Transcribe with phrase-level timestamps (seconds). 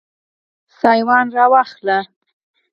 [0.77, 1.01] چترۍ
[1.35, 1.99] را واخله